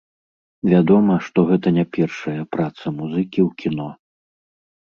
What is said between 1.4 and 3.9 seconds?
гэта не першая праца музыкі ў кіно.